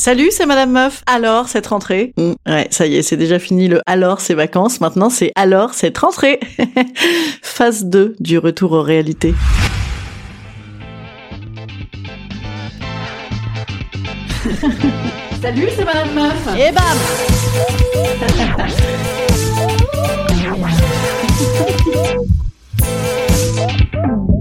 [0.00, 1.02] Salut, c'est Madame Meuf.
[1.04, 4.80] Alors, cette rentrée Mm, Ouais, ça y est, c'est déjà fini le alors, c'est vacances.
[4.80, 6.40] Maintenant, c'est alors, cette rentrée.
[7.42, 9.34] Phase 2 du retour aux réalités.
[15.42, 16.48] Salut, c'est Madame Meuf.
[16.56, 16.96] Et bam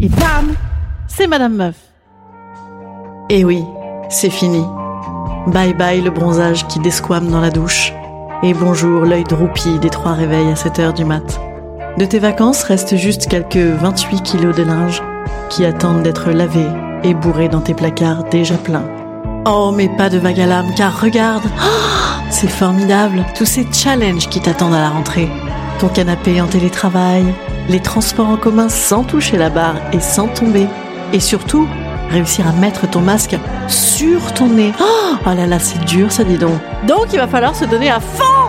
[0.00, 0.54] Et bam
[1.06, 1.76] C'est Madame Meuf.
[3.30, 3.62] Et oui,
[4.10, 4.64] c'est fini.
[5.46, 7.92] Bye bye le bronzage qui desquame dans la douche.
[8.42, 11.38] Et bonjour l'œil droupi des trois réveils à 7 heures du mat.
[11.98, 15.02] De tes vacances restent juste quelques 28 kilos de linge
[15.50, 16.70] qui attendent d'être lavés
[17.02, 18.88] et bourrés dans tes placards déjà pleins.
[19.46, 21.44] Oh, mais pas de vague à car regarde,
[22.30, 25.28] c'est formidable, tous ces challenges qui t'attendent à la rentrée.
[25.78, 27.22] Ton canapé en télétravail,
[27.68, 30.68] les transports en commun sans toucher la barre et sans tomber.
[31.12, 31.68] Et surtout,
[32.10, 33.36] réussir à mettre ton masque
[33.68, 34.72] sur ton nez.
[34.80, 36.58] Oh, oh là là, c'est dur, ça dit donc.
[36.86, 38.43] Donc, il va falloir se donner à fond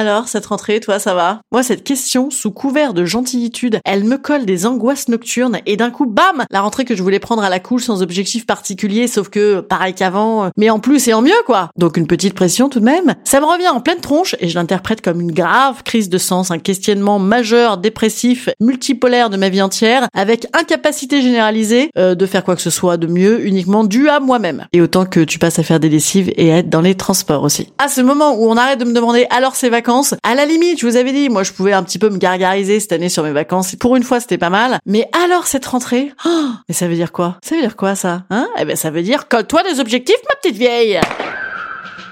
[0.00, 1.42] alors, cette rentrée, toi, ça va?
[1.52, 5.90] Moi, cette question, sous couvert de gentillitude, elle me colle des angoisses nocturnes et d'un
[5.90, 9.28] coup, bam La rentrée que je voulais prendre à la cool sans objectif particulier, sauf
[9.28, 12.70] que, pareil qu'avant, euh, mais en plus et en mieux, quoi Donc une petite pression
[12.70, 13.14] tout de même.
[13.24, 16.50] Ça me revient en pleine tronche et je l'interprète comme une grave crise de sens,
[16.50, 22.42] un questionnement majeur, dépressif, multipolaire de ma vie entière, avec incapacité généralisée euh, de faire
[22.42, 24.66] quoi que ce soit de mieux, uniquement dû à moi-même.
[24.72, 27.42] Et autant que tu passes à faire des lessives et à être dans les transports
[27.42, 27.68] aussi.
[27.76, 29.89] À ce moment où on arrête de me demander alors ces vacances,
[30.22, 32.78] à la limite, je vous avais dit, moi je pouvais un petit peu me gargariser
[32.78, 33.74] cette année sur mes vacances.
[33.74, 34.78] Pour une fois, c'était pas mal.
[34.86, 37.38] Mais alors cette rentrée, oh, mais ça veut dire quoi?
[37.42, 38.48] Ça veut dire quoi ça Hein?
[38.58, 41.00] Eh ben ça veut dire colle-toi des objectifs, ma petite vieille.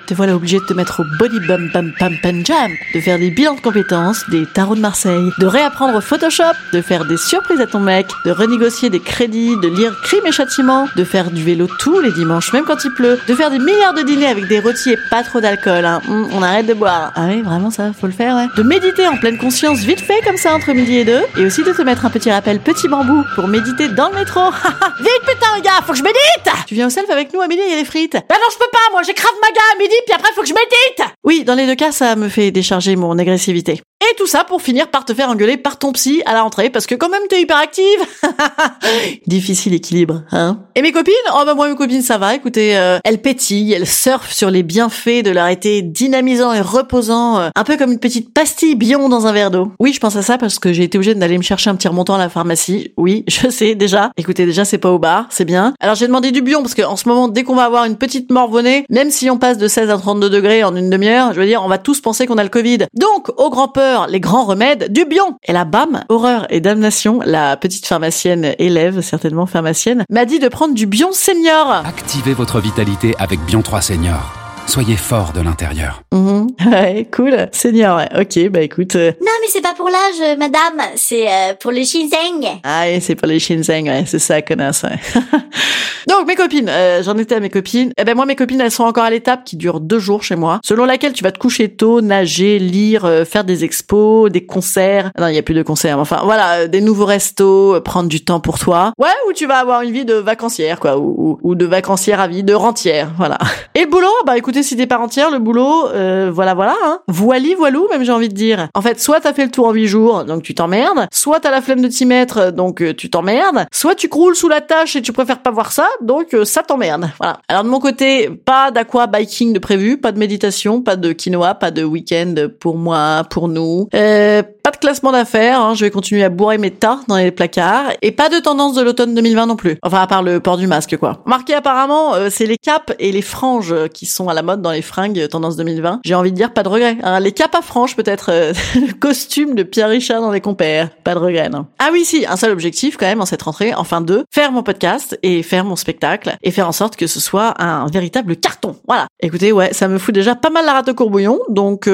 [0.09, 3.19] Te voilà obligé de te mettre au body bum bum pam pam jam, de faire
[3.19, 7.61] des bilans de compétences, des tarots de Marseille, de réapprendre Photoshop, de faire des surprises
[7.61, 11.45] à ton mec, de renégocier des crédits, de lire Crime et Châtiment, de faire du
[11.45, 14.49] vélo tous les dimanches, même quand il pleut, de faire des milliards de dîners avec
[14.49, 15.85] des rôtis et pas trop d'alcool.
[15.85, 16.01] Hein.
[16.09, 17.13] Hum, on arrête de boire.
[17.15, 18.47] Ah oui, vraiment ça, faut le faire, ouais.
[18.57, 21.63] De méditer en pleine conscience vite fait comme ça entre midi et deux, et aussi
[21.63, 24.41] de te mettre un petit rappel petit bambou pour méditer dans le métro.
[25.01, 27.47] vite putain les gars, faut que je médite Tu viens au self avec nous à
[27.47, 28.15] midi, il y a des frites.
[28.15, 30.49] Bah non, je peux pas, moi j'ai crave maga à midi, puis après faut que
[30.49, 33.81] je médite Oui, dans les deux cas, ça me fait décharger mon agressivité.
[34.11, 36.71] Et tout ça pour finir par te faire engueuler par ton psy à la rentrée
[36.71, 37.85] parce que quand même t'es hyper active.
[39.27, 40.61] Difficile équilibre, hein.
[40.75, 41.13] Et mes copines?
[41.35, 44.63] Oh bah moi mes copines ça va, écoutez, euh, elles pétillent, elles surfent sur les
[44.63, 49.11] bienfaits de leur été dynamisant et reposant, euh, un peu comme une petite pastille bion
[49.11, 49.73] dans un verre d'eau.
[49.79, 51.89] Oui, je pense à ça parce que j'ai été obligée d'aller me chercher un petit
[51.89, 52.93] remontant à la pharmacie.
[52.97, 54.11] Oui, je sais déjà.
[54.17, 55.75] Écoutez, déjà c'est pas au bar, c'est bien.
[55.81, 57.97] Alors j'ai demandé du bion parce que en ce moment, dès qu'on va avoir une
[57.97, 61.41] petite morvonnée, même si on passe de 16 à 32 degrés en une demi-heure, je
[61.41, 62.87] veux dire, on va tous penser qu'on a le Covid.
[62.95, 65.39] Donc, au grand peur, les grands remèdes, du bion.
[65.45, 70.49] Et là, bam, horreur et damnation, la petite pharmacienne élève, certainement pharmacienne, m'a dit de
[70.49, 71.71] prendre du bion senior.
[71.87, 74.38] Activez votre vitalité avec Bion 3 Senior.
[74.69, 76.03] Soyez fort de l'intérieur.
[76.13, 76.47] Mhm.
[76.69, 77.49] Ouais, cool.
[77.53, 78.09] Senior, ouais.
[78.21, 78.95] Ok, bah écoute.
[78.97, 80.83] euh, Non, mais c'est pas pour l'âge, euh, madame.
[80.97, 82.45] C'est euh, pour le ginseng.
[82.65, 84.99] Ah oui, c'est pour les Shinzeng, ouais, c'est ça, connasse, ouais.
[86.09, 87.93] Donc, mes copines, euh, j'en étais à mes copines.
[87.97, 90.37] Eh ben, moi, mes copines, elles sont encore à l'étape qui dure deux jours chez
[90.37, 94.45] moi, selon laquelle tu vas te coucher tôt, nager, lire, euh, faire des expos, des
[94.45, 95.11] concerts.
[95.19, 97.81] Non, il y a plus de concerts, mais enfin, voilà, euh, des nouveaux restos, euh,
[97.81, 98.93] prendre du temps pour toi.
[98.99, 102.21] Ouais, ou tu vas avoir une vie de vacancière, quoi, ou, ou, ou de vacancière
[102.21, 103.39] à vie, de rentière, voilà.
[103.75, 107.01] Et le boulot, bah écoutez, si t'es pas rentière, le boulot, euh, voilà, voilà, hein.
[107.09, 108.69] Voili, voilou, même j'ai envie de dire.
[108.75, 111.51] En fait, soit t'as fait le tour en huit jours, donc tu t'emmerdes, soit t'as
[111.51, 114.97] la flemme de t'y mettre, donc euh, tu t'emmerdes, soit tu croules sous la tâche
[114.97, 117.11] et tu préfères pas voir ça, donc euh, ça t'emmerde.
[117.19, 117.41] Voilà.
[117.49, 121.55] Alors de mon côté, pas d'aqua biking de prévu, pas de méditation, pas de quinoa,
[121.55, 123.89] pas de week-end pour moi, pour nous.
[123.95, 127.31] Euh, pas de classement d'affaires, hein, je vais continuer à bourrer mes tas dans les
[127.31, 127.93] placards.
[128.03, 129.79] Et pas de tendance de l'automne 2020 non plus.
[129.83, 131.23] Enfin, à part le port du masque, quoi.
[131.25, 134.71] Marqué apparemment, euh, c'est les capes et les franges qui sont à la mode dans
[134.71, 136.01] les fringues euh, tendance 2020.
[136.05, 136.99] J'ai envie de dire, pas de regret.
[137.03, 137.19] Hein.
[137.21, 138.31] Les capes à franges, peut-être.
[138.31, 140.91] euh, le costume de Pierre Richard dans les compères.
[141.03, 141.65] Pas de regret, non.
[141.79, 144.63] Ah oui, si, un seul objectif quand même en cette rentrée, enfin deux, faire mon
[144.63, 148.77] podcast et faire mon spectacle et faire en sorte que ce soit un véritable carton.
[148.87, 149.07] Voilà.
[149.21, 151.89] Écoutez, ouais, ça me fout déjà pas mal la rate au courbouillon, donc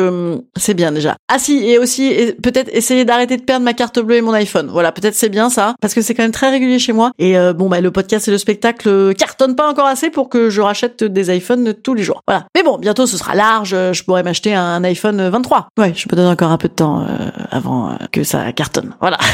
[0.57, 1.15] c'est bien déjà.
[1.29, 4.33] Ah si, et aussi et peut-être essayer d'arrêter de perdre ma carte bleue et mon
[4.33, 4.69] iPhone.
[4.71, 7.13] Voilà, peut-être c'est bien ça, parce que c'est quand même très régulier chez moi.
[7.19, 10.29] Et euh, bon, bah le podcast et le spectacle euh, cartonnent pas encore assez pour
[10.29, 12.23] que je rachète des iPhones tous les jours.
[12.27, 12.47] Voilà.
[12.57, 15.69] Mais bon, bientôt ce sera large, euh, je pourrais m'acheter un iPhone 23.
[15.79, 18.95] Ouais, je me donne encore un peu de temps euh, avant euh, que ça cartonne.
[19.01, 19.19] Voilà.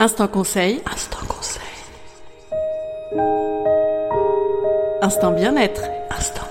[0.00, 0.80] Instant conseil.
[0.92, 1.62] Instant conseil.
[5.02, 5.82] Instant bien-être.
[6.10, 6.47] Instant.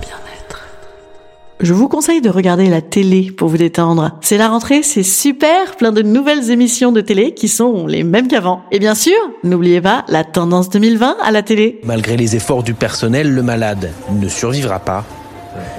[1.60, 4.12] Je vous conseille de regarder la télé pour vous détendre.
[4.22, 8.28] C'est la rentrée, c'est super, plein de nouvelles émissions de télé qui sont les mêmes
[8.28, 8.62] qu'avant.
[8.72, 11.82] Et bien sûr, n'oubliez pas la tendance 2020 à la télé.
[11.84, 15.04] Malgré les efforts du personnel, le malade ne survivra pas.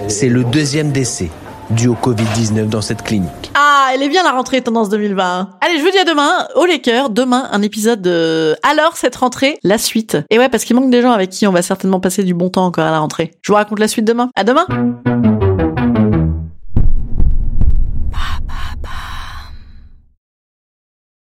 [0.08, 1.30] C'est le deuxième décès
[1.70, 3.52] dû au Covid-19 dans cette clinique.
[3.54, 5.50] Ah, elle est bien la rentrée tendance 2020.
[5.60, 6.48] Allez, je vous dis à demain.
[6.56, 10.16] Au les cœurs, demain un épisode de Alors cette rentrée, la suite.
[10.31, 12.48] Et ouais, parce qu'il manque des gens avec qui on va certainement passer du bon
[12.48, 13.31] temps encore à la rentrée.
[13.42, 14.31] Je vous raconte la suite demain.
[14.34, 14.66] À demain.